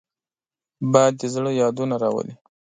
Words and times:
باد 0.91 1.13
د 1.19 1.21
زړه 1.33 1.51
یادونه 1.61 1.95
راولي 2.03 2.33